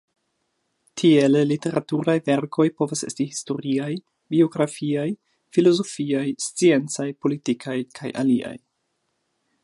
Tiele 0.99 1.41
literaturaj 1.49 2.15
verkoj 2.29 2.65
povas 2.81 3.03
esti 3.07 3.27
historiaj, 3.33 3.89
biografiaj, 4.35 5.05
filozofiaj, 5.57 6.25
sciencaj, 6.47 7.07
politikaj, 7.27 7.77
kaj 8.01 8.13
aliaj. 8.23 8.55